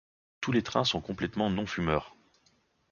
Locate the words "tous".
0.39-0.51